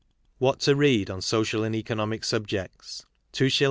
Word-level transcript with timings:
WHAT 0.39 0.59
TO 0.61 0.75
BEAD 0.75 1.11
on 1.11 1.21
Social 1.21 1.63
and 1.63 1.75
Economic 1.75 2.23
Subjects, 2.23 3.05
is. 3.39 3.59